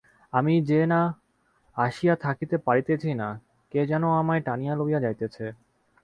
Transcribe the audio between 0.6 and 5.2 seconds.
যে না আসিয়া থাকিতে পারিতেছি না, কে যেন আমায় টানিয়া লইয়া